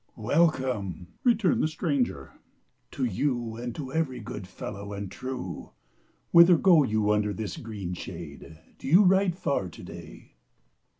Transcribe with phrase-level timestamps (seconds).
[0.17, 2.31] "Welcome," returned the stranger,
[2.89, 5.73] "to you and to every good fellow and true.
[6.31, 8.57] Whither go you under this green shade?
[8.79, 10.33] Do you ride far to day